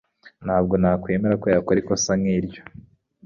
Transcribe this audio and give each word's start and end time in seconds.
Ntabwo 0.45 0.73
nemera 0.81 1.35
ko 1.41 1.47
yakoze 1.55 1.79
ikosa 1.81 2.11
nkiryo. 2.21 2.61